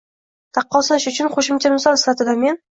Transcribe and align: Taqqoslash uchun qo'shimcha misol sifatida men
Taqqoslash 0.57 1.07
uchun 1.13 1.31
qo'shimcha 1.37 1.75
misol 1.77 2.03
sifatida 2.07 2.39
men 2.45 2.63